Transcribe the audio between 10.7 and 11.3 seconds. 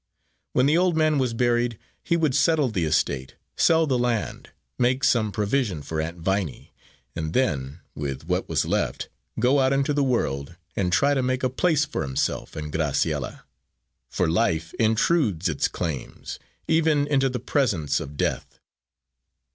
and try to